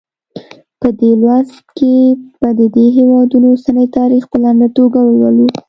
[0.81, 1.93] په دې لوست کې
[2.39, 5.47] به د دې هېواد اوسنی تاریخ په لنډه توګه ولولو.